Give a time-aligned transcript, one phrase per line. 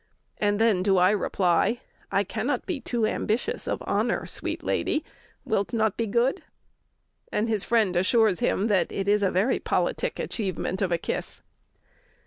[0.39, 1.79] And then do I reply:
[2.11, 5.05] 'I cannot be too Ambitious of Honor, sweet lady.
[5.45, 6.41] Will't not be good?'"
[7.31, 11.43] And his friend assures him that it is "a very politic achievement of a kiss."